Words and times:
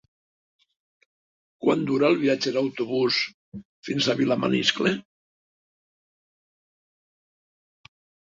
Quant 1.65 1.83
dura 1.89 2.07
el 2.13 2.17
viatge 2.21 2.49
en 2.53 2.57
autobús 2.61 3.19
fins 3.89 4.07
a 4.07 4.17
Vilamaniscle? 4.23 4.95